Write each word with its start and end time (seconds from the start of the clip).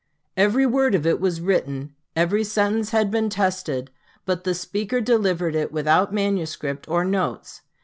Every 0.35 0.65
word 0.65 0.95
of 0.95 1.05
it 1.05 1.19
was 1.19 1.41
written, 1.41 1.93
every 2.15 2.43
sentence 2.43 2.89
had 2.89 3.11
been 3.11 3.29
tested; 3.29 3.91
but 4.25 4.45
the 4.45 4.55
speaker 4.55 4.99
delivered 4.99 5.53
it 5.53 5.71
without 5.71 6.11
manuscript 6.11 6.87
or 6.87 7.05
notes. 7.05 7.61